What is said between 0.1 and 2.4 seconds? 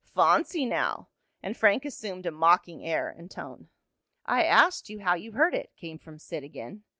Fawncy now!" and Frank assumed a